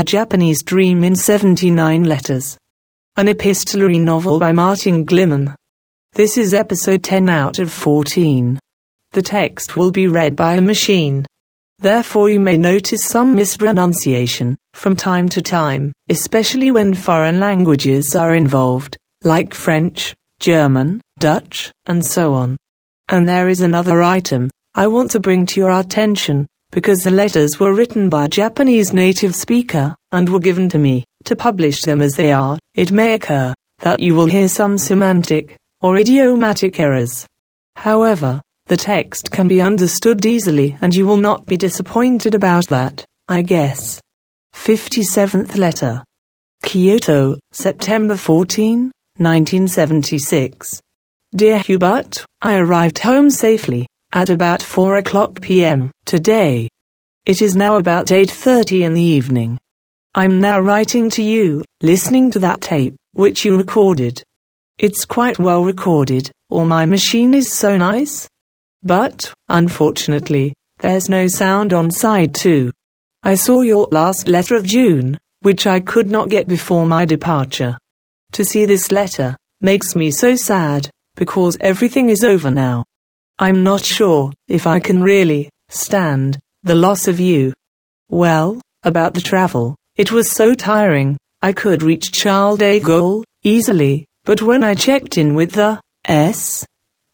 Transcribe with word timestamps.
A 0.00 0.02
Japanese 0.02 0.62
Dream 0.62 1.04
in 1.04 1.14
79 1.14 2.04
Letters. 2.04 2.56
An 3.18 3.28
epistolary 3.28 3.98
novel 3.98 4.38
by 4.38 4.50
Martin 4.50 5.04
Gliman. 5.04 5.54
This 6.14 6.38
is 6.38 6.54
episode 6.54 7.04
10 7.04 7.28
out 7.28 7.58
of 7.58 7.70
14. 7.70 8.58
The 9.12 9.20
text 9.20 9.76
will 9.76 9.90
be 9.90 10.06
read 10.06 10.36
by 10.36 10.54
a 10.54 10.62
machine. 10.62 11.26
Therefore, 11.80 12.30
you 12.30 12.40
may 12.40 12.56
notice 12.56 13.04
some 13.04 13.34
mispronunciation 13.34 14.56
from 14.72 14.96
time 14.96 15.28
to 15.28 15.42
time, 15.42 15.92
especially 16.08 16.70
when 16.70 16.94
foreign 16.94 17.38
languages 17.38 18.16
are 18.16 18.34
involved, 18.34 18.96
like 19.22 19.52
French, 19.52 20.14
German, 20.38 21.02
Dutch, 21.18 21.70
and 21.84 22.02
so 22.02 22.32
on. 22.32 22.56
And 23.10 23.28
there 23.28 23.50
is 23.50 23.60
another 23.60 24.02
item 24.02 24.48
I 24.74 24.86
want 24.86 25.10
to 25.10 25.20
bring 25.20 25.44
to 25.44 25.60
your 25.60 25.78
attention 25.78 26.46
because 26.70 27.02
the 27.02 27.10
letters 27.10 27.58
were 27.58 27.74
written 27.74 28.08
by 28.08 28.26
a 28.26 28.28
Japanese 28.28 28.92
native 28.92 29.34
speaker 29.34 29.96
and 30.12 30.28
were 30.28 30.38
given 30.38 30.68
to 30.68 30.78
me 30.78 31.04
to 31.24 31.34
publish 31.34 31.82
them 31.82 32.00
as 32.00 32.14
they 32.14 32.32
are, 32.32 32.58
it 32.74 32.92
may 32.92 33.14
occur 33.14 33.52
that 33.80 34.00
you 34.00 34.14
will 34.14 34.26
hear 34.26 34.48
some 34.48 34.78
semantic 34.78 35.56
or 35.80 35.96
idiomatic 35.96 36.78
errors. 36.78 37.26
However, 37.76 38.40
the 38.66 38.76
text 38.76 39.30
can 39.30 39.48
be 39.48 39.60
understood 39.60 40.24
easily 40.24 40.76
and 40.80 40.94
you 40.94 41.06
will 41.06 41.16
not 41.16 41.46
be 41.46 41.56
disappointed 41.56 42.34
about 42.34 42.68
that, 42.68 43.04
I 43.28 43.42
guess. 43.42 44.00
57th 44.54 45.56
letter. 45.56 46.04
Kyoto, 46.62 47.38
September 47.52 48.16
14, 48.16 48.92
1976. 49.16 50.80
Dear 51.34 51.58
Hubert, 51.60 52.24
I 52.42 52.56
arrived 52.58 52.98
home 52.98 53.30
safely 53.30 53.86
at 54.12 54.30
about 54.30 54.62
4 54.62 54.96
o'clock 54.96 55.40
p.m. 55.40 55.90
today. 56.04 56.68
It 57.26 57.42
is 57.42 57.54
now 57.54 57.76
about 57.76 58.06
8.30 58.06 58.82
in 58.82 58.94
the 58.94 59.02
evening. 59.02 59.58
I'm 60.14 60.40
now 60.40 60.58
writing 60.58 61.10
to 61.10 61.22
you, 61.22 61.64
listening 61.80 62.30
to 62.32 62.40
that 62.40 62.60
tape, 62.60 62.96
which 63.12 63.44
you 63.44 63.56
recorded. 63.56 64.22
It's 64.78 65.04
quite 65.04 65.38
well 65.38 65.64
recorded, 65.64 66.30
or 66.48 66.66
my 66.66 66.86
machine 66.86 67.34
is 67.34 67.52
so 67.52 67.76
nice. 67.76 68.28
But, 68.82 69.32
unfortunately, 69.48 70.54
there's 70.78 71.08
no 71.08 71.28
sound 71.28 71.72
on 71.72 71.90
side 71.90 72.34
2. 72.34 72.72
I 73.22 73.34
saw 73.34 73.60
your 73.60 73.86
last 73.92 74.26
letter 74.26 74.56
of 74.56 74.64
June, 74.64 75.18
which 75.42 75.66
I 75.66 75.78
could 75.78 76.10
not 76.10 76.30
get 76.30 76.48
before 76.48 76.86
my 76.86 77.04
departure. 77.04 77.78
To 78.32 78.44
see 78.44 78.64
this 78.64 78.90
letter 78.90 79.36
makes 79.60 79.94
me 79.94 80.10
so 80.10 80.34
sad, 80.34 80.90
because 81.14 81.56
everything 81.60 82.08
is 82.08 82.24
over 82.24 82.50
now. 82.50 82.84
I'm 83.42 83.64
not 83.64 83.82
sure 83.82 84.34
if 84.48 84.66
I 84.66 84.80
can 84.80 85.02
really 85.02 85.48
stand 85.70 86.38
the 86.62 86.74
loss 86.74 87.08
of 87.08 87.18
you. 87.18 87.54
Well, 88.10 88.60
about 88.82 89.14
the 89.14 89.22
travel, 89.22 89.76
it 89.96 90.12
was 90.12 90.30
so 90.30 90.52
tiring. 90.52 91.16
I 91.40 91.54
could 91.54 91.82
reach 91.82 92.12
Charles 92.12 92.58
de 92.58 92.80
Gaulle 92.80 93.24
easily, 93.42 94.04
but 94.24 94.42
when 94.42 94.62
I 94.62 94.74
checked 94.74 95.16
in 95.16 95.34
with 95.34 95.52
the 95.52 95.80
S 96.04 96.66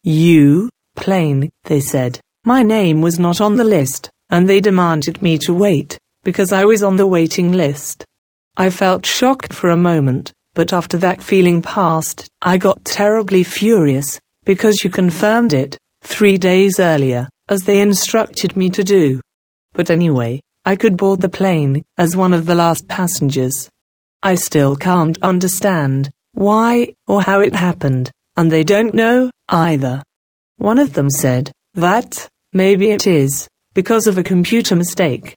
U 0.02 0.69
plane, 0.97 1.48
they 1.62 1.78
said 1.78 2.19
my 2.44 2.64
name 2.64 3.02
was 3.02 3.20
not 3.20 3.41
on 3.41 3.54
the 3.54 3.62
list, 3.62 4.10
and 4.28 4.48
they 4.48 4.60
demanded 4.60 5.22
me 5.22 5.38
to 5.38 5.54
wait 5.54 5.97
because 6.24 6.52
I 6.52 6.64
was 6.64 6.82
on 6.82 6.97
the 6.97 7.06
waiting 7.06 7.52
list. 7.52 8.04
I 8.56 8.70
felt 8.70 9.06
shocked 9.06 9.52
for 9.52 9.70
a 9.70 9.77
moment, 9.77 10.32
but 10.54 10.72
after 10.72 10.97
that 10.98 11.22
feeling 11.22 11.62
passed, 11.62 12.27
I 12.42 12.58
got 12.58 12.84
terribly 12.84 13.44
furious 13.44 14.19
because 14.44 14.82
you 14.82 14.91
confirmed 14.91 15.52
it 15.52 15.78
three 16.06 16.38
days 16.38 16.78
earlier, 16.78 17.28
as 17.48 17.64
they 17.64 17.80
instructed 17.80 18.56
me 18.56 18.70
to 18.70 18.84
do. 18.84 19.20
But 19.72 19.90
anyway, 19.90 20.40
I 20.64 20.76
could 20.76 20.96
board 20.96 21.20
the 21.20 21.28
plane 21.28 21.84
as 21.98 22.16
one 22.16 22.32
of 22.32 22.46
the 22.46 22.54
last 22.54 22.88
passengers. 22.88 23.68
I 24.22 24.36
still 24.36 24.76
can't 24.76 25.18
understand 25.22 26.10
why 26.32 26.94
or 27.06 27.22
how 27.22 27.40
it 27.40 27.54
happened, 27.54 28.10
and 28.36 28.50
they 28.50 28.64
don't 28.64 28.94
know 28.94 29.30
either. 29.48 30.02
One 30.56 30.78
of 30.78 30.94
them 30.94 31.10
said 31.10 31.53
that 31.75 32.28
maybe 32.52 32.91
it 32.91 33.06
is 33.06 33.48
because 33.75 34.06
of 34.06 34.16
a 34.16 34.22
computer 34.22 34.75
mistake. 34.75 35.36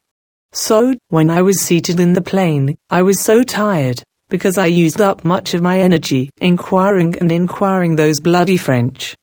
So, 0.52 0.96
when 1.10 1.30
I 1.30 1.42
was 1.42 1.62
seated 1.62 2.00
in 2.00 2.14
the 2.14 2.22
plane, 2.22 2.78
I 2.90 3.02
was 3.02 3.20
so 3.20 3.44
tired 3.44 4.02
because 4.30 4.58
I 4.58 4.66
used 4.68 5.02
up 5.02 5.26
much 5.26 5.54
of 5.54 5.62
my 5.62 5.80
energy 5.80 6.30
inquiring 6.38 7.18
and 7.20 7.32
inquiring 7.32 7.96
those 7.96 8.20
bloody 8.20 8.58
French. 8.58 9.16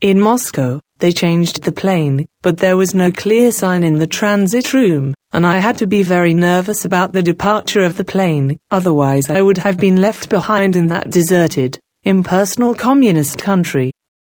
In 0.00 0.18
Moscow, 0.18 0.80
they 1.02 1.10
changed 1.10 1.64
the 1.64 1.72
plane, 1.72 2.24
but 2.42 2.58
there 2.58 2.76
was 2.76 2.94
no 2.94 3.10
clear 3.10 3.50
sign 3.50 3.82
in 3.82 3.98
the 3.98 4.06
transit 4.06 4.72
room, 4.72 5.12
and 5.32 5.44
I 5.44 5.58
had 5.58 5.76
to 5.78 5.86
be 5.88 6.04
very 6.04 6.32
nervous 6.32 6.84
about 6.84 7.12
the 7.12 7.24
departure 7.24 7.82
of 7.82 7.96
the 7.96 8.04
plane, 8.04 8.56
otherwise 8.70 9.28
I 9.28 9.42
would 9.42 9.58
have 9.58 9.78
been 9.78 10.00
left 10.00 10.28
behind 10.28 10.76
in 10.76 10.86
that 10.86 11.10
deserted, 11.10 11.76
impersonal 12.04 12.72
communist 12.76 13.36
country. 13.36 13.90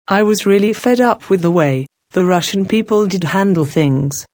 I 0.07 0.23
was 0.23 0.47
really 0.47 0.73
fed 0.73 0.99
up 0.99 1.29
with 1.29 1.43
the 1.43 1.51
way 1.51 1.85
the 2.13 2.25
Russian 2.25 2.65
people 2.65 3.05
did 3.05 3.25
handle 3.25 3.65
things. 3.65 4.25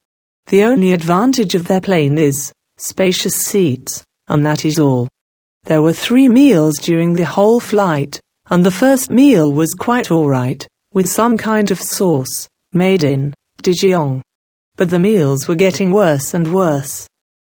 The 0.47 0.63
only 0.63 0.93
advantage 0.93 1.53
of 1.53 1.67
their 1.67 1.81
plane 1.81 2.17
is 2.17 2.53
spacious 2.77 3.35
seats, 3.35 4.05
and 4.29 4.45
that 4.45 4.63
is 4.63 4.79
all. 4.79 5.09
There 5.65 5.81
were 5.81 5.91
three 6.07 6.29
meals 6.29 6.79
during 6.79 7.13
the 7.13 7.25
whole 7.25 7.59
flight, 7.59 8.21
and 8.49 8.65
the 8.65 8.71
first 8.71 9.09
meal 9.09 9.51
was 9.51 9.73
quite 9.73 10.11
all 10.11 10.29
right 10.29 10.65
with 10.93 11.07
some 11.07 11.37
kind 11.37 11.71
of 11.71 11.79
sauce, 11.79 12.49
made 12.73 13.03
in 13.03 13.33
Dijon. 13.61 14.21
But 14.75 14.89
the 14.89 14.99
meals 14.99 15.47
were 15.47 15.55
getting 15.55 15.91
worse 15.91 16.33
and 16.33 16.53
worse. 16.53 17.07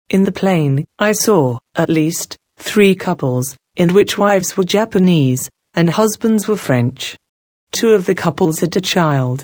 In 0.10 0.24
the 0.24 0.32
plane, 0.32 0.86
I 0.98 1.12
saw, 1.12 1.60
at 1.76 1.90
least, 1.90 2.38
three 2.58 2.96
couples, 2.96 3.56
in 3.76 3.94
which 3.94 4.18
wives 4.18 4.58
were 4.58 4.64
Japanese, 4.64 5.50
and 5.74 5.90
husbands 5.90 6.48
were 6.48 6.58
French. 6.58 7.16
Two 7.72 7.90
of 7.90 8.06
the 8.06 8.16
couples 8.16 8.62
had 8.62 8.76
a 8.76 8.82
child. 8.82 9.44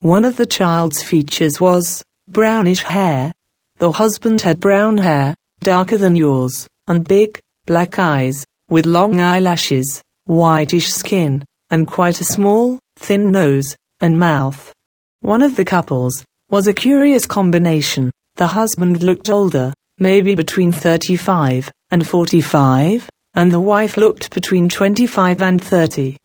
One 0.00 0.24
of 0.24 0.36
the 0.36 0.46
child's 0.46 1.02
features 1.02 1.60
was 1.60 2.02
brownish 2.26 2.82
hair. 2.82 3.32
The 3.76 3.92
husband 3.92 4.40
had 4.40 4.58
brown 4.58 4.98
hair, 4.98 5.34
darker 5.60 5.98
than 5.98 6.16
yours, 6.16 6.66
and 6.88 7.06
big, 7.06 7.38
black 7.66 7.98
eyes, 7.98 8.44
with 8.68 8.86
long 8.86 9.20
eyelashes, 9.20 10.02
whitish 10.26 10.92
skin, 10.92 11.44
and 11.70 11.86
quite 11.86 12.20
a 12.20 12.24
small, 12.24 12.78
thin 12.96 13.30
nose, 13.30 13.76
and 14.00 14.18
mouth. 14.18 14.72
One 15.20 15.42
of 15.42 15.56
the 15.56 15.64
couples 15.64 16.24
was 16.50 16.66
a 16.66 16.74
curious 16.74 17.26
combination. 17.26 18.10
The 18.36 18.46
husband 18.46 19.02
looked 19.02 19.28
older, 19.28 19.72
maybe 19.98 20.34
between 20.34 20.72
35 20.72 21.70
and 21.90 22.06
45, 22.06 23.08
and 23.34 23.52
the 23.52 23.60
wife 23.60 23.96
looked 23.96 24.32
between 24.32 24.68
25 24.68 25.42
and 25.42 25.62
30. 25.62 26.16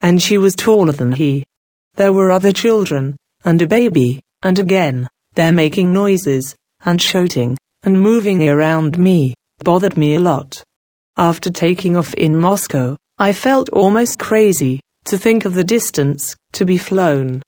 And 0.00 0.20
she 0.20 0.38
was 0.38 0.54
taller 0.56 0.92
than 0.92 1.12
he. 1.12 1.44
There 1.94 2.12
were 2.12 2.30
other 2.30 2.52
children, 2.52 3.16
and 3.44 3.60
a 3.62 3.66
baby, 3.66 4.20
and 4.42 4.58
again, 4.58 5.08
they're 5.34 5.52
making 5.52 5.92
noises, 5.92 6.54
and 6.84 7.00
shouting, 7.00 7.56
and 7.82 8.00
moving 8.00 8.46
around 8.48 8.98
me, 8.98 9.34
bothered 9.64 9.96
me 9.96 10.14
a 10.16 10.20
lot. 10.20 10.62
After 11.16 11.50
taking 11.50 11.96
off 11.96 12.14
in 12.14 12.36
Moscow, 12.36 12.96
I 13.18 13.32
felt 13.32 13.68
almost 13.70 14.18
crazy 14.18 14.80
to 15.04 15.18
think 15.18 15.44
of 15.44 15.54
the 15.54 15.64
distance 15.64 16.36
to 16.52 16.64
be 16.64 16.78
flown. 16.78 17.42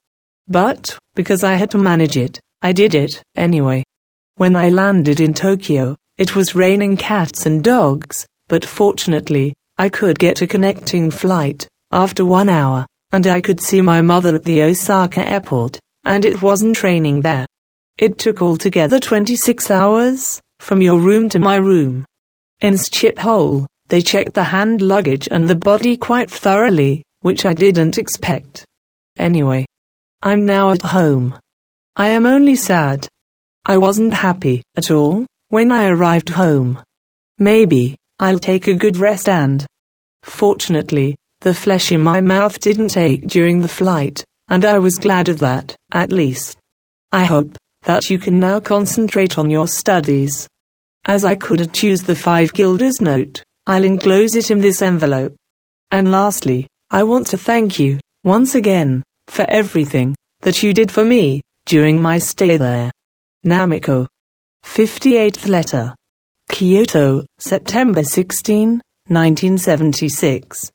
But, 0.49 0.99
because 1.15 1.45
I 1.45 1.55
had 1.55 1.71
to 1.73 1.79
manage 1.79 2.17
it, 2.17 2.41
I 2.63 2.73
did 2.73 2.95
it 2.95 3.23
anyway. 3.37 3.85
When 4.37 4.57
I 4.57 4.71
landed 4.71 5.21
in 5.21 5.35
Tokyo, 5.35 5.97
it 6.19 6.35
was 6.35 6.55
raining 6.55 6.97
cats 6.97 7.47
and 7.47 7.63
dogs, 7.63 8.27
but 8.49 8.65
fortunately, 8.65 9.55
I 9.79 9.89
could 9.89 10.19
get 10.19 10.43
a 10.43 10.47
connecting 10.47 11.11
flight 11.11 11.67
after 11.91 12.25
one 12.25 12.49
hour, 12.49 12.87
and 13.13 13.27
I 13.27 13.41
could 13.41 13.61
see 13.61 13.81
my 13.81 14.01
mother 14.01 14.35
at 14.35 14.45
the 14.45 14.63
Osaka 14.63 15.29
airport, 15.29 15.79
and 16.05 16.25
it 16.25 16.43
wasn't 16.43 16.83
raining 16.83 17.21
there. 17.21 17.47
It 17.99 18.19
took 18.19 18.41
altogether 18.41 18.99
26 18.99 19.71
hours, 19.71 20.41
from 20.61 20.81
your 20.81 20.99
room 20.99 21.29
to 21.31 21.39
my 21.39 21.57
room. 21.57 22.05
In 22.61 22.75
Schiphol, 22.75 23.67
they 23.89 24.01
checked 24.01 24.35
the 24.35 24.45
hand 24.45 24.81
luggage 24.81 25.29
and 25.31 25.49
the 25.49 25.57
body 25.57 25.97
quite 25.97 26.31
thoroughly, 26.31 27.03
which 27.23 27.47
I 27.47 27.55
didn't 27.55 27.99
expect. 27.99 28.65
Anyway, 29.19 29.67
I'm 30.23 30.47
now 30.47 30.71
at 30.71 30.83
home. 30.83 31.39
I 31.97 32.09
am 32.09 32.27
only 32.27 32.55
sad. 32.55 33.09
I 33.65 33.79
wasn't 33.79 34.15
happy 34.15 34.63
at 34.77 34.91
all 34.91 35.27
when 35.49 35.73
I 35.73 35.89
arrived 35.89 36.29
home. 36.29 36.83
Maybe 37.39 37.97
I'll 38.19 38.39
take 38.39 38.69
a 38.69 38.75
good 38.75 38.97
rest 38.97 39.29
and. 39.29 39.67
Fortunately, 40.23 41.17
the 41.41 41.55
flesh 41.55 41.91
in 41.91 42.01
my 42.01 42.21
mouth 42.21 42.61
didn't 42.61 42.97
ache 42.97 43.27
during 43.27 43.61
the 43.61 43.69
flight, 43.69 44.25
and 44.49 44.65
I 44.65 44.79
was 44.79 44.97
glad 44.97 45.29
of 45.29 45.41
that, 45.41 45.75
at 45.93 46.13
least. 46.13 46.57
I 47.11 47.25
hope 47.25 47.57
that 47.83 48.11
you 48.11 48.19
can 48.19 48.39
now 48.39 48.61
concentrate 48.61 49.39
on 49.39 49.51
your 49.51 49.67
studies. 49.67 50.49
As 51.05 51.25
I 51.25 51.35
couldn't 51.35 51.83
use 51.83 52.03
the 52.03 52.15
five 52.15 52.53
guilders 52.53 53.01
note, 53.01 53.43
I'll 53.67 53.85
enclose 53.85 54.37
it 54.37 54.51
in 54.51 54.61
this 54.61 54.83
envelope. 54.83 55.35
And 55.91 56.13
lastly, 56.13 56.69
I 56.95 57.05
want 57.05 57.27
to 57.29 57.39
thank 57.39 57.79
you, 57.79 57.99
once 58.23 58.55
again, 58.55 59.03
for 59.27 59.47
everything 59.49 60.15
that 60.43 60.63
you 60.63 60.75
did 60.75 60.93
for 60.93 61.07
me 61.07 61.41
during 61.65 62.03
my 62.03 62.19
stay 62.19 62.59
there. 62.59 62.91
Namiko. 63.47 64.07
58th 64.63 65.49
letter. 65.49 65.95
Kyoto, 66.51 67.25
September 67.39 68.03
16, 68.03 68.83
1976. 69.09 70.71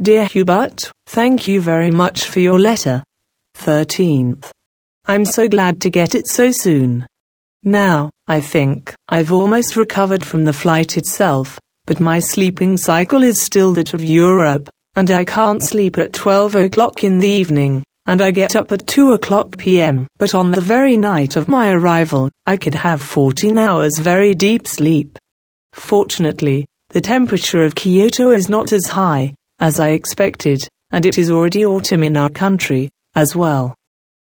Dear 0.00 0.24
Hubert, 0.24 0.90
thank 1.06 1.46
you 1.46 1.60
very 1.60 1.90
much 1.90 2.24
for 2.24 2.40
your 2.40 2.58
letter. 2.58 3.04
13th. 3.58 4.50
I'm 5.04 5.26
so 5.26 5.48
glad 5.48 5.82
to 5.82 5.90
get 5.90 6.14
it 6.14 6.28
so 6.28 6.50
soon. 6.50 7.06
Now, 7.62 8.08
I 8.26 8.40
think, 8.40 8.94
I've 9.10 9.32
almost 9.32 9.76
recovered 9.76 10.24
from 10.24 10.46
the 10.46 10.54
flight 10.54 10.96
itself, 10.96 11.60
but 11.84 12.00
my 12.00 12.20
sleeping 12.20 12.78
cycle 12.78 13.22
is 13.22 13.38
still 13.38 13.74
that 13.74 13.92
of 13.92 14.02
Europe, 14.02 14.70
and 14.98 15.12
I 15.12 15.24
can't 15.24 15.62
sleep 15.62 15.96
at 15.96 16.12
12 16.12 16.56
o'clock 16.56 17.04
in 17.04 17.20
the 17.20 17.28
evening, 17.28 17.84
and 18.06 18.20
I 18.20 18.32
get 18.32 18.56
up 18.56 18.72
at 18.72 18.88
2 18.88 19.12
o'clock 19.12 19.56
p.m. 19.56 20.08
But 20.18 20.34
on 20.34 20.50
the 20.50 20.60
very 20.60 20.96
night 20.96 21.36
of 21.36 21.46
my 21.46 21.70
arrival, 21.70 22.32
I 22.46 22.56
could 22.56 22.74
have 22.74 23.00
14 23.00 23.56
hours 23.58 23.96
very 23.98 24.34
deep 24.34 24.66
sleep. 24.66 25.16
Fortunately, 25.72 26.66
the 26.88 27.00
temperature 27.00 27.62
of 27.62 27.76
Kyoto 27.76 28.32
is 28.32 28.48
not 28.48 28.72
as 28.72 28.88
high 28.88 29.34
as 29.60 29.78
I 29.78 29.90
expected, 29.90 30.66
and 30.90 31.06
it 31.06 31.16
is 31.16 31.30
already 31.30 31.64
autumn 31.64 32.02
in 32.02 32.16
our 32.16 32.28
country, 32.28 32.90
as 33.14 33.36
well. 33.36 33.76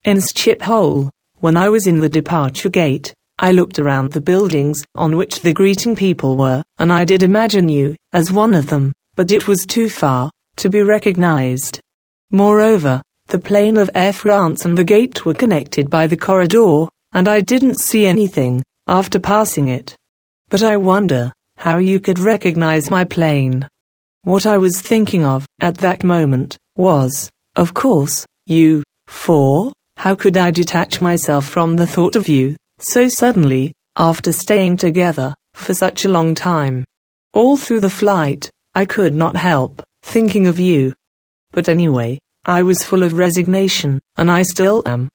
In 0.05 0.19
Schiphol, 0.19 1.09
when 1.37 1.57
I 1.57 1.71
was 1.71 1.87
in 1.87 2.01
the 2.01 2.11
departure 2.11 2.69
gate, 2.69 3.15
I 3.39 3.53
looked 3.53 3.79
around 3.79 4.13
the 4.13 4.21
buildings 4.21 4.85
on 4.95 5.17
which 5.17 5.41
the 5.41 5.55
greeting 5.55 5.97
people 5.97 6.37
were, 6.37 6.63
and 6.77 6.93
I 6.93 7.07
did 7.07 7.23
imagine 7.23 7.71
you 7.71 7.97
as 8.13 8.31
one 8.31 8.53
of 8.53 8.67
them, 8.67 8.93
but 9.15 9.33
it 9.33 9.49
was 9.49 9.65
too 9.65 9.89
far 9.89 10.31
to 10.57 10.69
be 10.69 10.83
recognized. 10.83 11.81
Moreover, 12.31 13.03
the 13.29 13.39
plane 13.39 13.77
of 13.77 13.91
Air 13.95 14.13
France 14.13 14.65
and 14.65 14.77
the 14.77 14.85
gate 14.85 15.25
were 15.25 15.35
connected 15.35 15.91
by 15.91 16.07
the 16.07 16.17
corridor, 16.17 16.87
and 17.13 17.29
I 17.29 17.41
didn't 17.41 17.81
see 17.81 18.07
anything 18.07 18.63
after 18.87 19.19
passing 19.19 19.69
it. 19.69 19.97
But 20.49 20.63
I 20.63 20.77
wonder 20.77 21.33
how 21.57 21.79
you 21.79 22.01
could 22.01 22.19
recognize 22.19 22.91
my 22.91 23.05
plane. 23.05 23.69
What 24.23 24.47
I 24.47 24.59
was 24.59 24.81
thinking 24.81 25.25
of 25.25 25.47
at 25.61 25.79
that 25.79 26.05
moment 26.05 26.57
was, 26.77 27.31
of 27.57 27.75
course, 27.75 28.27
you, 28.47 28.83
for 29.07 29.73
how 29.97 30.15
could 30.15 30.37
I 30.37 30.51
detach 30.51 31.01
myself 31.01 31.47
from 31.47 31.77
the 31.77 31.87
thought 31.87 32.17
of 32.17 32.29
you 32.29 32.57
so 32.79 33.09
suddenly, 33.09 33.73
after 33.97 34.33
staying 34.33 34.77
together 34.77 35.35
for 35.55 35.73
such 35.73 36.05
a 36.05 36.09
long 36.09 36.35
time. 36.35 36.85
All 37.33 37.57
through 37.57 37.81
the 37.81 37.91
flight, 37.91 38.51
I 38.75 38.85
could 38.85 39.15
not 39.15 39.37
help 39.37 39.83
thinking 40.07 40.47
of 40.47 40.61
you. 40.61 40.95
But 41.51 41.69
anyway, 41.69 42.19
I 42.45 42.63
was 42.63 42.85
full 42.85 43.03
of 43.03 43.15
resignation, 43.15 44.01
and 44.17 44.31
I 44.31 44.43
still 44.43 44.83
am. 44.87 45.09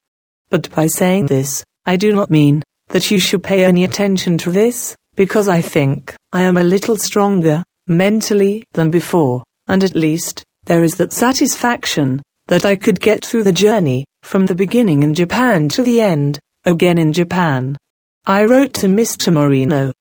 But 0.50 0.70
by 0.70 0.86
saying 0.86 1.26
this, 1.26 1.64
I 1.86 1.96
do 1.96 2.12
not 2.12 2.30
mean 2.30 2.62
that 2.88 3.10
you 3.10 3.18
should 3.18 3.42
pay 3.42 3.64
any 3.64 3.84
attention 3.84 4.36
to 4.38 4.52
this, 4.52 4.94
because 5.16 5.48
I 5.48 5.62
think 5.62 6.14
I 6.32 6.42
am 6.42 6.58
a 6.58 6.62
little 6.74 6.96
stronger 6.96 7.64
mentally 7.86 8.64
than 8.72 8.90
before, 8.90 9.42
and 9.66 9.82
at 9.82 9.96
least 9.96 10.44
there 10.64 10.84
is 10.84 10.96
that 10.96 11.12
satisfaction 11.12 12.22
that 12.48 12.66
I 12.66 12.76
could 12.76 13.00
get 13.00 13.24
through 13.24 13.44
the 13.44 13.60
journey 13.66 14.04
from 14.22 14.44
the 14.44 14.54
beginning 14.54 15.02
in 15.02 15.14
Japan 15.14 15.70
to 15.70 15.82
the 15.82 16.02
end 16.02 16.38
again 16.64 16.98
in 16.98 17.14
Japan. 17.14 17.78
I 18.26 18.44
wrote 18.44 18.74
to 18.74 18.86
Mr. 18.88 19.32
Moreno, 19.32 19.92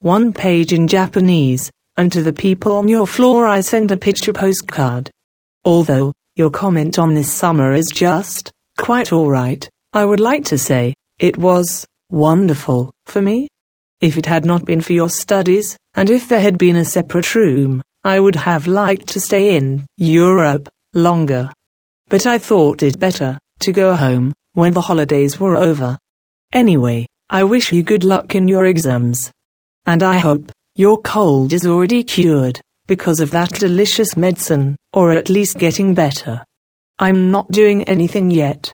one 0.00 0.32
page 0.32 0.72
in 0.72 0.88
Japanese, 0.88 1.70
and 2.00 2.10
to 2.10 2.22
the 2.22 2.32
people 2.32 2.72
on 2.72 2.88
your 2.88 3.06
floor 3.06 3.46
I 3.46 3.60
send 3.60 3.90
a 3.90 3.96
picture 3.98 4.32
postcard. 4.32 5.10
Although, 5.66 6.14
your 6.34 6.48
comment 6.48 6.98
on 6.98 7.12
this 7.12 7.30
summer 7.30 7.74
is 7.74 7.90
just, 7.92 8.50
quite 8.78 9.12
alright, 9.12 9.68
I 9.92 10.06
would 10.06 10.18
like 10.18 10.46
to 10.46 10.56
say, 10.56 10.94
it 11.18 11.36
was, 11.36 11.86
wonderful, 12.08 12.90
for 13.04 13.20
me. 13.20 13.48
If 14.00 14.16
it 14.16 14.24
had 14.24 14.46
not 14.46 14.64
been 14.64 14.80
for 14.80 14.94
your 14.94 15.10
studies, 15.10 15.76
and 15.92 16.08
if 16.08 16.26
there 16.26 16.40
had 16.40 16.56
been 16.56 16.76
a 16.76 16.86
separate 16.86 17.34
room, 17.34 17.82
I 18.02 18.18
would 18.18 18.36
have 18.36 18.66
liked 18.66 19.08
to 19.08 19.20
stay 19.20 19.54
in 19.54 19.84
Europe 19.98 20.70
longer. 20.94 21.50
But 22.08 22.24
I 22.24 22.38
thought 22.38 22.82
it 22.82 22.98
better 22.98 23.38
to 23.58 23.72
go 23.72 23.94
home 23.94 24.32
when 24.54 24.72
the 24.72 24.80
holidays 24.88 25.38
were 25.38 25.58
over. 25.58 25.98
Anyway, 26.50 27.04
I 27.28 27.44
wish 27.44 27.74
you 27.74 27.82
good 27.82 28.04
luck 28.04 28.34
in 28.34 28.48
your 28.48 28.64
exams. 28.64 29.30
And 29.84 30.02
I 30.02 30.16
hope 30.16 30.50
your 30.80 30.96
cold 31.02 31.52
is 31.52 31.66
already 31.66 32.02
cured 32.02 32.58
because 32.86 33.20
of 33.20 33.30
that 33.30 33.50
delicious 33.50 34.16
medicine, 34.16 34.74
or 34.94 35.12
at 35.12 35.28
least 35.28 35.58
getting 35.58 35.92
better. 35.92 36.42
I'm 36.98 37.30
not 37.30 37.50
doing 37.50 37.84
anything 37.84 38.30
yet. 38.30 38.72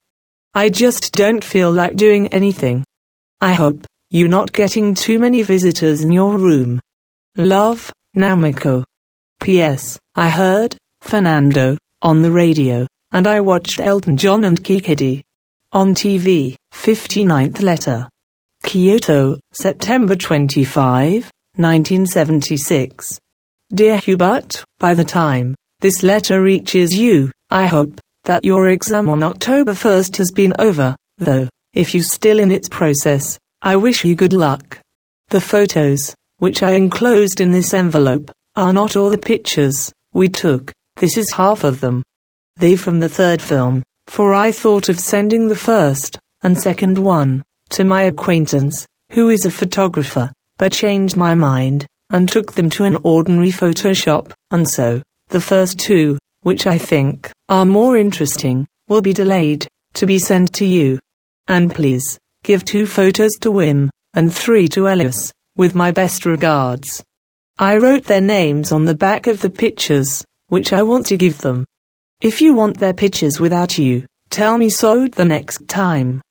I 0.55 0.69
just 0.69 1.11
don't 1.15 1.43
feel 1.43 1.73
like 1.73 1.97
doing 1.97 2.29
anything. 2.29 2.85
I 3.41 3.55
hope 3.55 3.85
you're 4.11 4.29
not 4.29 4.53
getting 4.53 4.95
too 4.95 5.19
many 5.19 5.43
visitors 5.43 6.03
in 6.03 6.13
your 6.13 6.39
room. 6.39 6.79
Love, 7.37 7.93
Namiko. 8.17 8.85
P.S. 9.41 9.99
I 10.15 10.29
heard 10.29 10.77
Fernando 11.01 11.77
on 12.03 12.23
the 12.23 12.31
radio, 12.31 12.87
and 13.11 13.27
I 13.27 13.41
watched 13.41 13.81
Elton 13.81 14.17
John 14.17 14.45
and 14.45 14.63
Kiki 14.63 14.95
Dee 14.95 15.25
on 15.73 15.93
TV. 15.93 16.55
59th 16.73 17.63
letter. 17.63 18.09
Kyoto, 18.63 19.39
September 19.53 20.15
25, 20.15 21.31
1976. 21.57 23.19
Dear 23.73 23.97
Hubert, 23.99 24.63
by 24.79 24.95
the 24.95 25.05
time 25.05 25.55
this 25.81 26.03
letter 26.03 26.43
reaches 26.43 26.93
you, 26.93 27.31
I 27.51 27.67
hope 27.67 28.01
that 28.25 28.45
your 28.45 28.69
exam 28.69 29.09
on 29.09 29.23
October 29.23 29.73
1st 29.73 30.17
has 30.17 30.31
been 30.31 30.53
over, 30.59 30.95
though, 31.19 31.49
if 31.73 31.95
you're 31.95 32.03
still 32.03 32.39
in 32.39 32.51
its 32.51 32.69
process, 32.69 33.39
I 33.63 33.77
wish 33.77 34.05
you 34.05 34.15
good 34.15 34.33
luck. 34.33 34.79
The 35.29 35.41
photos, 35.41 36.15
which 36.39 36.63
I 36.63 36.73
enclosed 36.73 37.41
in 37.41 37.53
this 37.53 37.73
envelope, 37.73 38.31
are 38.55 38.73
not 38.73 38.97
all 38.97 39.11
the 39.11 39.19
pictures 39.19 39.93
we 40.13 40.29
took, 40.29 40.73
this 40.97 41.17
is 41.17 41.33
half 41.33 41.65
of 41.65 41.81
them. 41.81 42.03
They 42.57 42.77
from 42.77 43.01
the 43.01 43.09
third 43.09 43.41
film, 43.43 43.83
for 44.07 44.35
I 44.35 44.53
thought 44.53 44.89
of 44.89 44.99
sending 44.99 45.49
the 45.49 45.57
first, 45.57 46.19
and 46.43 46.59
second 46.59 46.99
one, 46.99 47.43
to 47.71 47.85
my 47.85 48.03
acquaintance, 48.03 48.87
who 49.13 49.29
is 49.29 49.45
a 49.45 49.51
photographer, 49.51 50.33
but 50.59 50.73
changed 50.73 51.17
my 51.17 51.35
mind, 51.35 51.87
and 52.11 52.29
took 52.29 52.53
them 52.53 52.71
to 52.71 52.85
an 52.85 52.97
ordinary 53.03 53.51
Photoshop, 53.51 54.33
and 54.51 54.69
so, 54.69 55.03
the 55.29 55.41
first 55.41 55.79
two, 55.79 56.19
which 56.43 56.67
I 56.67 56.79
think 56.79 57.31
are 57.49 57.65
more 57.65 57.97
interesting, 57.97 58.67
will 58.89 59.03
be 59.03 59.13
delayed, 59.13 59.67
to 59.95 60.07
be 60.07 60.19
sent 60.19 60.53
to 60.55 60.65
you. 60.65 60.99
And 61.49 61.75
please, 61.75 62.19
give 62.45 62.65
two 62.65 62.87
photos 62.87 63.33
to 63.41 63.51
Wim, 63.51 63.91
and 64.15 64.33
three 64.33 64.69
to 64.69 64.89
Ellis, 64.89 65.33
with 65.57 65.75
my 65.75 65.91
best 65.91 66.25
regards. 66.25 67.03
I 67.59 67.79
wrote 67.79 68.05
their 68.05 68.21
names 68.21 68.71
on 68.71 68.85
the 68.85 68.95
back 68.95 69.27
of 69.27 69.41
the 69.41 69.51
pictures, 69.51 70.25
which 70.49 70.73
I 70.73 70.83
want 70.83 71.07
to 71.07 71.17
give 71.17 71.39
them. 71.39 71.65
If 72.21 72.41
you 72.41 72.55
want 72.55 72.79
their 72.79 72.95
pictures 72.95 73.41
without 73.41 73.79
you, 73.79 74.07
tell 74.31 74.59
me 74.59 74.71
so 74.71 75.09
the 75.09 75.25
next 75.25 75.67
time. 75.69 76.23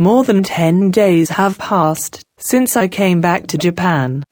More 0.00 0.22
than 0.22 0.44
10 0.44 0.92
days 0.92 1.28
have 1.30 1.58
passed 1.58 2.22
since 2.38 2.76
I 2.76 2.86
came 2.86 3.20
back 3.20 3.48
to 3.48 3.58
Japan. 3.58 4.22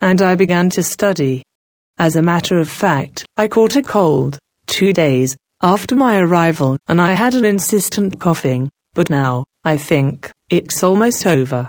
And 0.00 0.22
I 0.22 0.36
began 0.36 0.70
to 0.70 0.82
study. 0.84 1.42
As 1.98 2.14
a 2.14 2.22
matter 2.22 2.60
of 2.60 2.68
fact, 2.68 3.26
I 3.36 3.48
caught 3.48 3.74
a 3.74 3.82
cold 3.82 4.38
two 4.68 4.92
days 4.92 5.36
after 5.60 5.96
my 5.96 6.20
arrival 6.20 6.78
and 6.86 7.00
I 7.00 7.14
had 7.14 7.34
an 7.34 7.44
insistent 7.44 8.20
coughing, 8.20 8.70
but 8.94 9.10
now, 9.10 9.44
I 9.64 9.76
think, 9.76 10.30
it's 10.50 10.84
almost 10.84 11.26
over. 11.26 11.68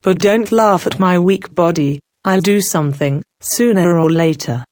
But 0.00 0.18
don't 0.18 0.50
laugh 0.50 0.86
at 0.86 0.98
my 0.98 1.18
weak 1.18 1.54
body, 1.54 2.00
I'll 2.24 2.40
do 2.40 2.62
something, 2.62 3.22
sooner 3.40 3.98
or 3.98 4.10
later. 4.10 4.64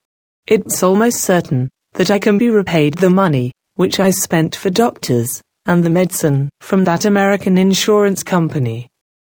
It's 0.46 0.82
almost 0.82 1.20
certain 1.20 1.68
that 1.92 2.10
I 2.10 2.18
can 2.18 2.38
be 2.38 2.48
repaid 2.48 2.94
the 2.94 3.10
money 3.10 3.52
which 3.74 4.00
I 4.00 4.10
spent 4.10 4.54
for 4.54 4.70
doctors 4.70 5.42
and 5.66 5.82
the 5.82 5.90
medicine 5.90 6.48
from 6.60 6.84
that 6.84 7.04
American 7.04 7.58
insurance 7.58 8.22
company. 8.22 8.88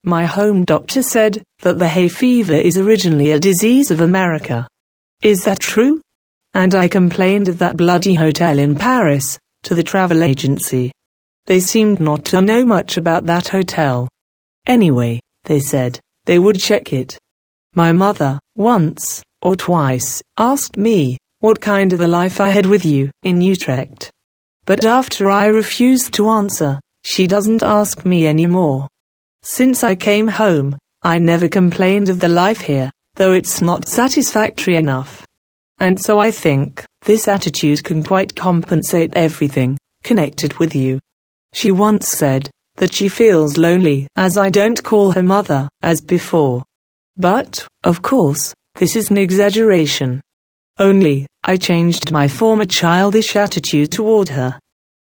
My 0.04 0.26
home 0.26 0.64
doctor 0.66 1.04
said 1.04 1.44
that 1.60 1.80
the 1.80 1.88
hay 1.88 2.08
fever 2.08 2.54
is 2.54 2.78
originally 2.78 3.32
a 3.32 3.40
disease 3.40 3.92
of 3.92 4.02
America. 4.02 4.68
Is 5.22 5.44
that 5.46 5.60
true? 5.60 6.02
And 6.54 6.74
I 6.76 6.88
complained 6.88 7.48
of 7.48 7.60
that 7.60 7.78
bloody 7.78 8.14
hotel 8.14 8.60
in 8.60 8.76
Paris 8.76 9.38
to 9.64 9.76
the 9.76 9.84
travel 9.84 10.24
agency. 10.24 10.92
They 11.46 11.60
seemed 11.60 12.00
not 12.00 12.26
to 12.26 12.42
know 12.42 12.66
much 12.66 12.98
about 12.98 13.26
that 13.26 13.48
hotel. 13.50 14.08
Anyway, 14.66 15.20
they 15.46 15.60
said, 15.60 16.00
they 16.26 16.40
would 16.40 16.60
check 16.60 16.94
it. 16.94 17.18
My 17.74 17.92
mother, 17.92 18.40
once 18.56 19.24
or 19.42 19.56
twice, 19.56 20.22
asked 20.38 20.78
me 20.78 21.18
what 21.40 21.62
kind 21.62 21.94
of 21.94 22.02
a 22.02 22.08
life 22.08 22.42
I 22.42 22.50
had 22.50 22.66
with 22.66 22.86
you 22.86 23.12
in 23.24 23.42
Utrecht. 23.42 24.12
But 24.68 24.84
after 24.84 25.32
I 25.32 25.46
refused 25.46 26.14
to 26.16 26.30
answer, 26.30 26.82
she 27.06 27.26
doesn't 27.26 27.64
ask 27.64 28.06
me 28.06 28.28
anymore. 28.28 28.90
Since 29.42 29.82
I 29.82 29.96
came 29.96 30.28
home, 30.28 30.78
I 31.04 31.20
never 31.20 31.48
complained 31.48 32.10
of 32.10 32.20
the 32.20 32.28
life 32.28 32.60
here, 32.60 32.92
though 33.16 33.32
it's 33.32 33.62
not 33.62 33.88
satisfactory 33.88 34.76
enough. 34.76 35.26
And 35.80 35.98
so 35.98 36.20
I 36.20 36.32
think 36.32 36.84
this 37.04 37.30
attitude 37.30 37.86
can 37.86 38.04
quite 38.04 38.36
compensate 38.36 39.14
everything 39.16 39.78
connected 40.04 40.58
with 40.60 40.76
you. 40.76 41.00
She 41.54 41.72
once 41.72 42.10
said 42.10 42.50
that 42.76 42.94
she 42.94 43.08
feels 43.08 43.58
lonely 43.58 44.08
as 44.18 44.38
I 44.38 44.50
don't 44.50 44.84
call 44.84 45.12
her 45.12 45.24
mother 45.24 45.70
as 45.82 46.02
before. 46.02 46.64
But, 47.16 47.66
of 47.86 48.02
course, 48.02 48.54
this 48.76 48.98
is 48.98 49.12
an 49.12 49.18
exaggeration. 49.18 50.20
Only, 50.80 51.26
I 51.44 51.58
changed 51.58 52.12
my 52.12 52.28
former 52.28 52.66
childish 52.66 53.36
attitude 53.36 53.92
toward 53.92 54.30
her. 54.30 54.60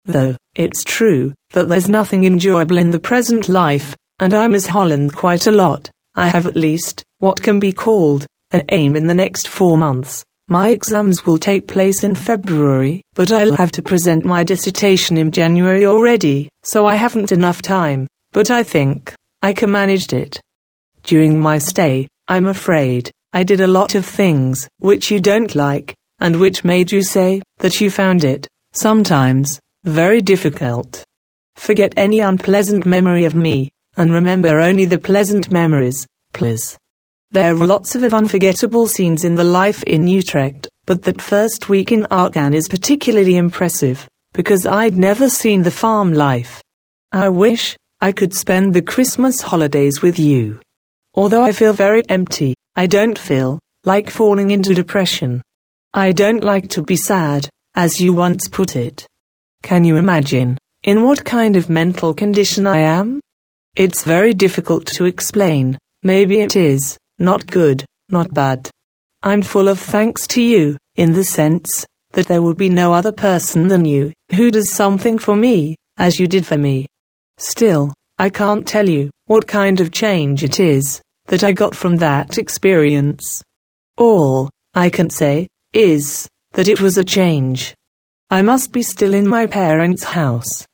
Though, 0.05 0.35
it's 0.55 0.83
true, 0.83 1.33
that 1.51 1.69
there's 1.69 1.89
nothing 1.89 2.23
enjoyable 2.23 2.77
in 2.77 2.89
the 2.89 2.99
present 2.99 3.49
life, 3.49 3.95
and 4.19 4.33
I 4.33 4.47
miss 4.47 4.65
Holland 4.65 5.15
quite 5.15 5.45
a 5.45 5.51
lot. 5.51 5.89
I 6.15 6.27
have 6.27 6.47
at 6.47 6.55
least, 6.55 7.03
what 7.19 7.41
can 7.41 7.59
be 7.59 7.71
called, 7.71 8.25
an 8.51 8.63
aim 8.69 8.95
in 8.95 9.05
the 9.05 9.13
next 9.13 9.47
four 9.47 9.77
months. 9.77 10.23
My 10.47 10.69
exams 10.69 11.27
will 11.27 11.37
take 11.37 11.67
place 11.67 12.03
in 12.03 12.15
February, 12.15 13.03
but 13.13 13.31
I'll 13.31 13.55
have 13.55 13.71
to 13.73 13.83
present 13.83 14.25
my 14.25 14.43
dissertation 14.43 15.17
in 15.17 15.31
January 15.31 15.85
already, 15.85 16.49
so 16.63 16.87
I 16.87 16.95
haven't 16.95 17.31
enough 17.31 17.61
time, 17.61 18.07
but 18.31 18.49
I 18.49 18.63
think 18.63 19.13
I 19.43 19.53
can 19.53 19.71
manage 19.71 20.11
it. 20.11 20.41
During 21.03 21.39
my 21.39 21.59
stay, 21.59 22.07
I'm 22.27 22.47
afraid, 22.47 23.11
I 23.31 23.43
did 23.43 23.61
a 23.61 23.67
lot 23.67 23.93
of 23.93 24.07
things 24.07 24.67
which 24.79 25.11
you 25.11 25.19
don't 25.19 25.53
like, 25.53 25.95
and 26.19 26.39
which 26.39 26.63
made 26.63 26.91
you 26.91 27.03
say 27.03 27.41
that 27.59 27.79
you 27.79 27.91
found 27.91 28.23
it, 28.23 28.47
sometimes, 28.73 29.59
very 29.83 30.19
difficult. 30.19 31.03
Forget 31.55 31.93
any 31.95 32.21
unpleasant 32.21 32.87
memory 32.87 33.25
of 33.25 33.35
me, 33.35 33.69
and 33.97 34.11
remember 34.11 34.59
only 34.59 34.85
the 34.85 34.97
pleasant 34.97 35.51
memories, 35.51 36.07
please. 36.33 36.75
There 37.29 37.53
are 37.53 37.67
lots 37.67 37.93
of 37.93 38.13
unforgettable 38.13 38.87
scenes 38.87 39.23
in 39.23 39.35
the 39.35 39.43
life 39.43 39.83
in 39.83 40.07
Utrecht, 40.07 40.67
but 40.85 41.03
that 41.03 41.21
first 41.21 41.69
week 41.69 41.91
in 41.91 42.07
Argan 42.07 42.55
is 42.55 42.67
particularly 42.67 43.37
impressive, 43.37 44.07
because 44.33 44.65
I'd 44.65 44.97
never 44.97 45.29
seen 45.29 45.61
the 45.61 45.69
farm 45.69 46.13
life. 46.13 46.63
I 47.11 47.29
wish 47.29 47.77
I 48.01 48.11
could 48.11 48.33
spend 48.33 48.73
the 48.73 48.81
Christmas 48.81 49.41
holidays 49.41 50.01
with 50.01 50.17
you. 50.17 50.59
Although 51.13 51.43
I 51.43 51.51
feel 51.51 51.73
very 51.73 52.01
empty, 52.09 52.55
I 52.75 52.85
don't 52.87 53.17
feel 53.17 53.59
like 53.83 54.09
falling 54.09 54.51
into 54.51 54.73
depression. 54.73 55.41
I 55.93 56.11
don't 56.11 56.43
like 56.43 56.69
to 56.69 56.83
be 56.83 56.95
sad, 56.95 57.49
as 57.75 57.99
you 57.99 58.13
once 58.13 58.47
put 58.47 58.75
it. 58.75 59.07
Can 59.63 59.83
you 59.83 59.97
imagine 59.97 60.57
in 60.83 61.03
what 61.03 61.25
kind 61.25 61.55
of 61.55 61.69
mental 61.69 62.13
condition 62.13 62.67
I 62.67 62.79
am? 62.79 63.19
It's 63.75 64.03
very 64.03 64.33
difficult 64.33 64.85
to 64.87 65.05
explain. 65.05 65.77
Maybe 66.03 66.41
it 66.41 66.55
is. 66.55 66.97
Not 67.17 67.47
good, 67.47 67.83
not 68.09 68.33
bad. 68.33 68.69
I'm 69.23 69.41
full 69.41 69.67
of 69.67 69.79
thanks 69.79 70.27
to 70.27 70.41
you, 70.41 70.77
in 70.95 71.13
the 71.13 71.23
sense 71.23 71.85
that 72.11 72.27
there 72.27 72.41
would 72.41 72.57
be 72.57 72.69
no 72.69 72.93
other 72.93 73.11
person 73.11 73.67
than 73.67 73.83
you 73.83 74.13
who 74.31 74.51
does 74.51 74.71
something 74.71 75.17
for 75.17 75.35
me, 75.35 75.75
as 75.97 76.19
you 76.19 76.27
did 76.27 76.45
for 76.45 76.57
me. 76.57 76.87
Still, 77.37 77.93
I 78.17 78.29
can't 78.29 78.67
tell 78.67 78.87
you 78.87 79.09
what 79.25 79.47
kind 79.47 79.81
of 79.81 79.91
change 79.91 80.43
it 80.43 80.59
is 80.59 81.01
that 81.29 81.43
I 81.43 81.51
got 81.51 81.75
from 81.75 81.95
that 81.97 82.37
experience. 82.37 83.43
All 83.97 84.49
I 84.73 84.89
can 84.89 85.09
say 85.09 85.47
is 85.73 86.27
that 86.53 86.67
it 86.67 86.81
was 86.81 86.97
a 86.97 87.03
change. 87.03 87.75
I 88.31 88.41
must 88.41 88.71
be 88.71 88.81
still 88.81 89.13
in 89.13 89.27
my 89.27 89.45
parents' 89.47 90.03
house. 90.03 90.65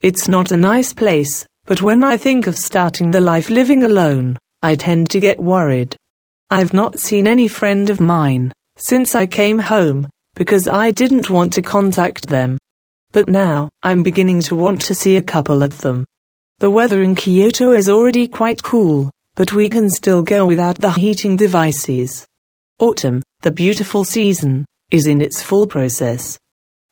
It's 0.00 0.26
not 0.26 0.50
a 0.50 0.56
nice 0.56 0.92
place, 0.92 1.46
but 1.66 1.82
when 1.82 2.02
I 2.02 2.16
think 2.16 2.46
of 2.46 2.56
starting 2.56 3.10
the 3.10 3.20
life 3.20 3.50
living 3.50 3.84
alone, 3.84 4.38
I 4.62 4.74
tend 4.74 5.10
to 5.10 5.20
get 5.20 5.38
worried. 5.38 5.94
I've 6.50 6.72
not 6.72 6.98
seen 6.98 7.26
any 7.26 7.46
friend 7.46 7.90
of 7.90 8.00
mine 8.00 8.52
since 8.76 9.14
I 9.14 9.26
came 9.26 9.58
home 9.58 10.08
because 10.34 10.68
I 10.68 10.90
didn't 10.90 11.28
want 11.28 11.52
to 11.54 11.62
contact 11.62 12.28
them. 12.28 12.56
But 13.12 13.28
now 13.28 13.68
I'm 13.82 14.02
beginning 14.02 14.40
to 14.42 14.56
want 14.56 14.80
to 14.82 14.94
see 14.94 15.16
a 15.16 15.22
couple 15.22 15.62
of 15.62 15.78
them. 15.82 16.06
The 16.60 16.70
weather 16.70 17.02
in 17.02 17.14
Kyoto 17.14 17.72
is 17.72 17.88
already 17.88 18.28
quite 18.28 18.62
cool, 18.62 19.10
but 19.38 19.52
we 19.52 19.68
can 19.68 19.88
still 19.88 20.20
go 20.20 20.44
without 20.44 20.78
the 20.78 20.90
heating 20.90 21.36
devices. 21.36 22.26
Autumn, 22.80 23.22
the 23.42 23.52
beautiful 23.52 24.02
season, 24.02 24.64
is 24.90 25.06
in 25.06 25.20
its 25.20 25.40
full 25.40 25.64
process. 25.64 26.36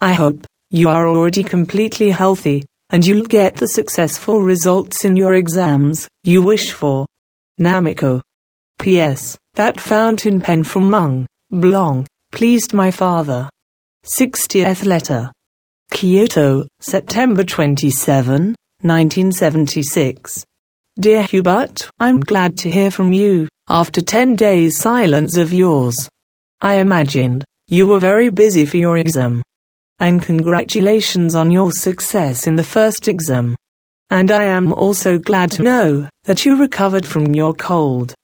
I 0.00 0.12
hope 0.12 0.46
you 0.70 0.88
are 0.88 1.08
already 1.08 1.42
completely 1.42 2.10
healthy 2.10 2.64
and 2.90 3.04
you'll 3.04 3.26
get 3.26 3.56
the 3.56 3.66
successful 3.66 4.42
results 4.42 5.04
in 5.04 5.16
your 5.16 5.34
exams 5.34 6.06
you 6.22 6.40
wish 6.40 6.70
for. 6.70 7.04
Namiko. 7.60 8.22
P.S. 8.78 9.36
That 9.54 9.80
fountain 9.80 10.40
pen 10.40 10.62
from 10.62 10.88
Mont 10.88 11.26
Blanc, 11.50 12.06
pleased 12.30 12.72
my 12.72 12.92
father. 12.92 13.50
60th 14.04 14.86
letter. 14.86 15.32
Kyoto, 15.90 16.68
September 16.78 17.42
27, 17.42 18.54
1976. 18.82 20.44
Dear 20.98 21.24
Hubert, 21.24 21.90
I'm 22.00 22.20
glad 22.20 22.56
to 22.58 22.70
hear 22.70 22.90
from 22.90 23.12
you, 23.12 23.48
after 23.68 24.00
10 24.00 24.34
days 24.34 24.78
silence 24.78 25.36
of 25.36 25.52
yours. 25.52 26.08
I 26.62 26.76
imagined 26.76 27.44
you 27.68 27.86
were 27.86 28.00
very 28.00 28.30
busy 28.30 28.64
for 28.64 28.78
your 28.78 28.96
exam. 28.96 29.42
And 29.98 30.22
congratulations 30.22 31.34
on 31.34 31.50
your 31.50 31.70
success 31.70 32.46
in 32.46 32.56
the 32.56 32.64
first 32.64 33.08
exam. 33.08 33.56
And 34.08 34.30
I 34.30 34.44
am 34.44 34.72
also 34.72 35.18
glad 35.18 35.50
to 35.52 35.62
know 35.62 36.08
that 36.24 36.46
you 36.46 36.58
recovered 36.58 37.04
from 37.04 37.34
your 37.34 37.52
cold. 37.52 38.14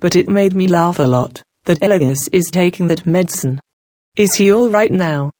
But 0.00 0.16
it 0.16 0.28
made 0.28 0.52
me 0.52 0.66
laugh 0.66 0.98
a 0.98 1.04
lot 1.04 1.40
that 1.66 1.80
Elias 1.80 2.26
is 2.32 2.50
taking 2.50 2.88
that 2.88 3.06
medicine. 3.06 3.60
Is 4.16 4.34
he 4.34 4.52
all 4.52 4.68
right 4.68 4.90
now? 4.90 5.30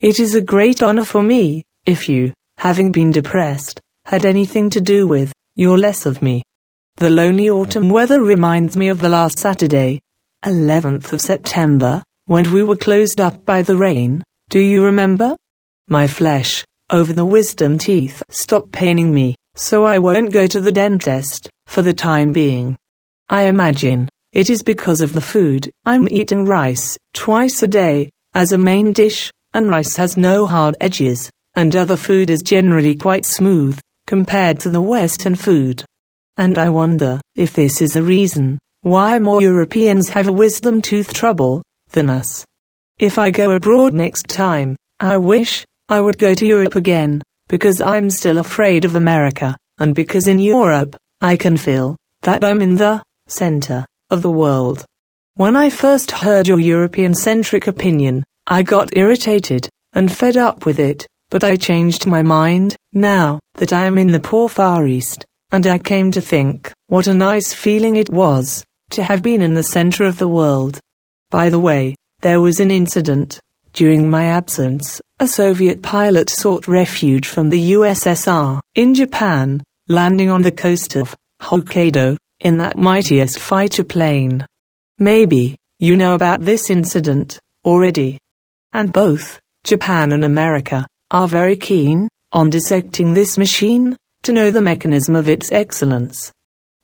It 0.00 0.18
is 0.18 0.34
a 0.34 0.40
great 0.40 0.82
honor 0.82 1.04
for 1.04 1.22
me 1.22 1.64
if 1.84 2.08
you, 2.08 2.32
having 2.56 2.92
been 2.92 3.10
depressed, 3.10 3.78
had 4.06 4.24
anything 4.24 4.70
to 4.70 4.80
do 4.80 5.06
with 5.06 5.34
your 5.60 5.76
less 5.76 6.06
of 6.06 6.22
me. 6.22 6.42
The 6.96 7.10
lonely 7.10 7.50
autumn 7.50 7.90
weather 7.90 8.22
reminds 8.22 8.78
me 8.78 8.88
of 8.88 9.00
the 9.00 9.10
last 9.10 9.38
Saturday, 9.38 10.00
11th 10.42 11.12
of 11.12 11.20
September, 11.20 12.02
when 12.24 12.50
we 12.50 12.62
were 12.62 12.76
closed 12.76 13.20
up 13.20 13.44
by 13.44 13.60
the 13.60 13.76
rain. 13.76 14.24
Do 14.48 14.58
you 14.58 14.82
remember? 14.82 15.36
My 15.86 16.06
flesh, 16.06 16.64
over 16.88 17.12
the 17.12 17.26
wisdom 17.26 17.76
teeth, 17.76 18.22
stopped 18.30 18.72
paining 18.72 19.12
me 19.12 19.36
so 19.54 19.84
I 19.84 19.98
won't 19.98 20.32
go 20.32 20.46
to 20.46 20.62
the 20.62 20.72
dentist 20.72 21.50
for 21.66 21.82
the 21.82 21.92
time 21.92 22.32
being. 22.32 22.78
I 23.28 23.42
imagine 23.42 24.08
it 24.32 24.48
is 24.48 24.62
because 24.62 25.02
of 25.02 25.12
the 25.12 25.20
food. 25.20 25.70
I'm 25.84 26.08
eating 26.08 26.46
rice 26.46 26.96
twice 27.12 27.62
a 27.62 27.68
day 27.68 28.08
as 28.32 28.52
a 28.52 28.58
main 28.58 28.94
dish, 28.94 29.30
and 29.52 29.68
rice 29.68 29.96
has 29.96 30.16
no 30.16 30.46
hard 30.46 30.74
edges, 30.80 31.30
and 31.54 31.76
other 31.76 31.98
food 31.98 32.30
is 32.30 32.40
generally 32.40 32.94
quite 32.94 33.26
smooth 33.26 33.78
compared 34.10 34.58
to 34.58 34.68
the 34.68 34.82
Western 34.82 35.36
food. 35.36 35.84
And 36.36 36.58
I 36.58 36.68
wonder 36.68 37.20
if 37.36 37.52
this 37.52 37.80
is 37.80 37.94
a 37.94 38.02
reason 38.02 38.58
why 38.82 39.16
more 39.20 39.40
Europeans 39.40 40.08
have 40.08 40.26
a 40.26 40.32
wisdom 40.32 40.82
tooth 40.82 41.14
trouble 41.14 41.62
than 41.90 42.10
us. 42.10 42.44
If 42.98 43.20
I 43.20 43.30
go 43.30 43.52
abroad 43.52 43.94
next 43.94 44.26
time, 44.26 44.74
I 44.98 45.16
wish 45.16 45.64
I 45.88 46.00
would 46.00 46.18
go 46.18 46.34
to 46.34 46.44
Europe 46.44 46.74
again 46.74 47.22
because 47.48 47.80
I'm 47.80 48.10
still 48.10 48.38
afraid 48.38 48.84
of 48.84 48.96
America, 48.96 49.56
and 49.78 49.94
because 49.94 50.26
in 50.26 50.40
Europe, 50.40 50.96
I 51.20 51.36
can 51.36 51.56
feel 51.56 51.96
that 52.22 52.42
I'm 52.42 52.60
in 52.62 52.74
the 52.74 53.04
center 53.28 53.86
of 54.10 54.22
the 54.22 54.36
world. 54.42 54.84
When 55.36 55.54
I 55.54 55.70
first 55.70 56.10
heard 56.10 56.48
your 56.48 56.58
European 56.58 57.14
centric 57.14 57.68
opinion, 57.68 58.24
I 58.48 58.64
got 58.64 58.96
irritated 58.96 59.68
and 59.92 60.10
fed 60.10 60.36
up 60.36 60.66
with 60.66 60.80
it, 60.80 61.06
but 61.30 61.44
I 61.44 61.56
changed 61.56 62.06
my 62.06 62.22
mind 62.22 62.76
now 62.92 63.38
that 63.54 63.72
I 63.72 63.86
am 63.86 63.96
in 63.96 64.12
the 64.12 64.20
poor 64.20 64.48
Far 64.48 64.86
East, 64.86 65.24
and 65.52 65.66
I 65.66 65.78
came 65.78 66.10
to 66.12 66.20
think 66.20 66.72
what 66.88 67.06
a 67.06 67.14
nice 67.14 67.54
feeling 67.54 67.96
it 67.96 68.10
was 68.10 68.64
to 68.90 69.02
have 69.02 69.22
been 69.22 69.40
in 69.40 69.54
the 69.54 69.62
center 69.62 70.04
of 70.04 70.18
the 70.18 70.28
world. 70.28 70.80
By 71.30 71.48
the 71.48 71.60
way, 71.60 71.94
there 72.20 72.40
was 72.40 72.60
an 72.60 72.70
incident 72.70 73.40
during 73.72 74.10
my 74.10 74.24
absence 74.24 75.00
a 75.20 75.28
Soviet 75.28 75.82
pilot 75.82 76.30
sought 76.30 76.66
refuge 76.66 77.28
from 77.28 77.50
the 77.50 77.72
USSR 77.72 78.58
in 78.74 78.94
Japan, 78.94 79.62
landing 79.86 80.30
on 80.30 80.40
the 80.40 80.50
coast 80.50 80.96
of 80.96 81.14
Hokkaido 81.42 82.16
in 82.40 82.56
that 82.56 82.78
mightiest 82.78 83.38
fighter 83.38 83.84
plane. 83.84 84.46
Maybe 84.98 85.56
you 85.78 85.94
know 85.96 86.14
about 86.14 86.40
this 86.40 86.70
incident 86.70 87.38
already. 87.66 88.18
And 88.72 88.92
both 88.92 89.38
Japan 89.62 90.12
and 90.12 90.24
America 90.24 90.86
are 91.10 91.28
very 91.28 91.56
keen 91.56 92.08
on 92.32 92.50
dissecting 92.50 93.14
this 93.14 93.36
machine 93.38 93.96
to 94.22 94.32
know 94.32 94.50
the 94.50 94.60
mechanism 94.60 95.16
of 95.16 95.28
its 95.28 95.50
excellence. 95.52 96.32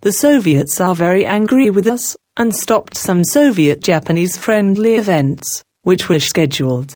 The 0.00 0.12
Soviets 0.12 0.80
are 0.80 0.94
very 0.94 1.24
angry 1.24 1.70
with 1.70 1.86
us 1.86 2.16
and 2.36 2.54
stopped 2.54 2.96
some 2.96 3.24
Soviet 3.24 3.80
Japanese 3.80 4.36
friendly 4.36 4.96
events 4.96 5.62
which 5.82 6.08
were 6.08 6.20
scheduled. 6.20 6.92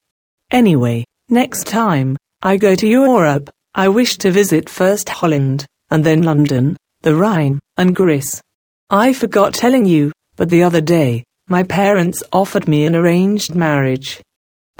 Anyway, 0.50 1.04
Next 1.32 1.68
time 1.68 2.16
I 2.42 2.56
go 2.56 2.74
to 2.74 2.88
Europe, 2.88 3.50
I 3.72 3.86
wish 3.86 4.18
to 4.18 4.32
visit 4.32 4.68
first 4.68 5.08
Holland, 5.08 5.64
and 5.88 6.02
then 6.02 6.24
London, 6.24 6.76
the 7.02 7.14
Rhine, 7.14 7.60
and 7.76 7.94
Greece. 7.94 8.42
I 8.90 9.12
forgot 9.12 9.54
telling 9.54 9.86
you, 9.86 10.10
but 10.34 10.50
the 10.50 10.64
other 10.64 10.80
day, 10.80 11.22
my 11.46 11.62
parents 11.62 12.24
offered 12.32 12.66
me 12.66 12.84
an 12.84 12.96
arranged 12.96 13.54
marriage. 13.54 14.20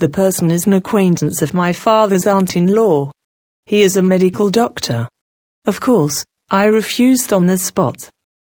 The 0.00 0.09
person 0.09 0.50
is 0.50 0.66
an 0.66 0.73
acquaintance 0.73 1.42
of 1.42 1.52
my 1.52 1.75
father's 1.75 2.26
aunt-in-law. 2.26 3.12
He 3.66 3.83
is 3.83 3.99
a 3.99 4.02
medical 4.02 4.49
doctor. 4.49 5.07
Of 5.66 5.83
course, 5.83 6.25
I 6.50 6.64
refused 6.64 7.35
on 7.35 7.45
the 7.45 7.59
spot. 7.59 8.09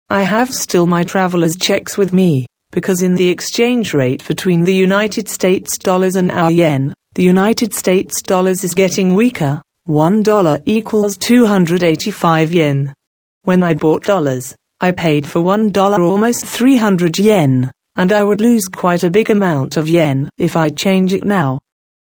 I 0.10 0.22
have 0.22 0.54
still 0.54 0.86
my 0.86 1.04
traveler's 1.04 1.58
checks 1.58 1.98
with 1.98 2.14
me, 2.14 2.46
because 2.72 3.02
in 3.02 3.16
the 3.16 3.28
exchange 3.28 3.94
rate 3.94 4.26
between 4.26 4.64
the 4.64 4.74
United 4.74 5.28
States 5.28 5.78
dollars 5.78 6.16
and 6.16 6.32
our 6.32 6.50
yen, 6.50 6.94
the 7.16 7.24
United 7.24 7.74
States 7.74 8.22
dollars 8.22 8.64
is 8.64 8.74
getting 8.74 9.14
weaker. 9.14 9.62
One 9.84 10.24
dollar 10.24 10.62
equals 10.64 11.18
285 11.18 12.54
yen. 12.54 12.94
When 13.42 13.64
I 13.64 13.74
bought 13.74 14.06
dollars, 14.06 14.56
I 14.80 14.94
paid 14.94 15.28
for 15.28 15.42
one 15.42 15.74
dollar 15.74 16.02
almost 16.02 16.46
300 16.46 17.20
yen, 17.20 17.70
and 17.96 18.12
I 18.12 18.24
would 18.24 18.42
lose 18.42 18.66
quite 18.66 19.04
a 19.04 19.12
big 19.12 19.30
amount 19.30 19.78
of 19.78 19.88
yen 19.88 20.30
if 20.38 20.56
I 20.56 20.70
change 20.70 21.14
it 21.14 21.24
now. 21.24 21.60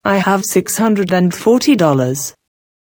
I 0.04 0.16
have 0.18 0.42
$640. 0.42 2.34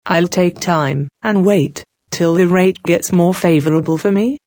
I'll 0.06 0.28
take 0.28 0.58
time 0.60 1.08
and 1.22 1.44
wait 1.44 1.84
till 2.10 2.34
the 2.34 2.46
rate 2.46 2.82
gets 2.82 3.12
more 3.12 3.34
favorable 3.34 3.98
for 3.98 4.12
me. 4.12 4.38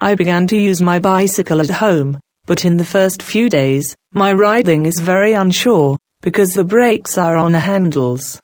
I 0.00 0.14
began 0.14 0.46
to 0.48 0.56
use 0.56 0.80
my 0.80 0.98
bicycle 0.98 1.60
at 1.60 1.70
home, 1.70 2.18
but 2.46 2.64
in 2.64 2.76
the 2.76 2.84
first 2.84 3.22
few 3.22 3.48
days, 3.50 3.94
my 4.12 4.32
riding 4.32 4.86
is 4.86 4.98
very 4.98 5.34
unsure 5.34 5.98
because 6.22 6.54
the 6.54 6.64
brakes 6.64 7.18
are 7.18 7.36
on 7.36 7.52
the 7.52 7.60
handles. 7.60 8.40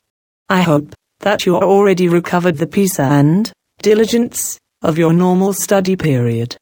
I 0.49 0.63
hope 0.63 0.95
that 1.21 1.47
you 1.47 1.57
already 1.57 2.09
recovered 2.09 2.59
the 2.59 2.67
peace 2.67 3.01
and 3.01 3.51
diligence 3.83 4.59
of 4.83 4.99
your 4.99 5.13
normal 5.13 5.53
study 5.53 5.97
period. 5.97 6.57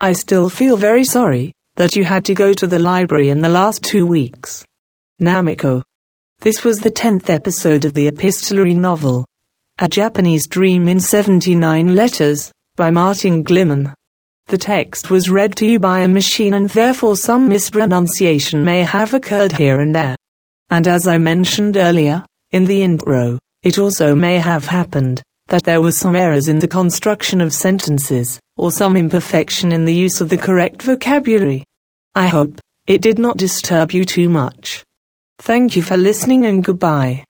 I 0.00 0.12
still 0.12 0.48
feel 0.48 0.76
very 0.76 1.04
sorry 1.04 1.52
that 1.76 1.94
you 1.94 2.04
had 2.04 2.24
to 2.24 2.34
go 2.34 2.52
to 2.52 2.66
the 2.66 2.78
library 2.78 3.28
in 3.28 3.40
the 3.40 3.48
last 3.48 3.82
two 3.84 4.06
weeks. 4.06 4.64
Namiko. 5.20 5.82
This 6.40 6.64
was 6.64 6.80
the 6.80 6.90
tenth 6.90 7.30
episode 7.30 7.84
of 7.84 7.94
the 7.94 8.08
epistolary 8.08 8.74
novel, 8.74 9.24
A 9.78 9.88
Japanese 9.88 10.46
Dream 10.46 10.88
in 10.88 11.00
79 11.00 11.94
Letters, 11.94 12.50
by 12.76 12.90
Martin 12.90 13.44
Gliman. 13.44 13.94
The 14.46 14.58
text 14.58 15.10
was 15.10 15.30
read 15.30 15.56
to 15.56 15.66
you 15.66 15.78
by 15.78 16.00
a 16.00 16.08
machine 16.08 16.54
and 16.54 16.70
therefore 16.70 17.16
some 17.16 17.48
mispronunciation 17.48 18.64
may 18.64 18.82
have 18.82 19.12
occurred 19.12 19.52
here 19.52 19.80
and 19.80 19.94
there. 19.94 20.16
And 20.70 20.88
as 20.88 21.06
I 21.06 21.18
mentioned 21.18 21.76
earlier, 21.76 22.24
in 22.52 22.64
the 22.64 22.82
intro, 22.82 23.38
it 23.62 23.78
also 23.78 24.14
may 24.14 24.38
have 24.38 24.66
happened 24.66 25.22
that 25.48 25.64
there 25.64 25.80
were 25.80 25.92
some 25.92 26.16
errors 26.16 26.48
in 26.48 26.58
the 26.58 26.68
construction 26.68 27.40
of 27.40 27.52
sentences, 27.52 28.40
or 28.56 28.72
some 28.72 28.96
imperfection 28.96 29.72
in 29.72 29.84
the 29.84 29.94
use 29.94 30.20
of 30.20 30.28
the 30.28 30.36
correct 30.36 30.82
vocabulary. 30.82 31.64
I 32.14 32.26
hope 32.26 32.60
it 32.86 33.02
did 33.02 33.18
not 33.18 33.36
disturb 33.36 33.92
you 33.92 34.04
too 34.04 34.28
much. 34.28 34.84
Thank 35.38 35.76
you 35.76 35.82
for 35.82 35.96
listening 35.96 36.46
and 36.46 36.64
goodbye. 36.64 37.24